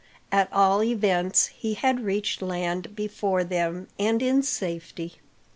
[0.31, 5.17] At all events, he had reached land before them, and in safety.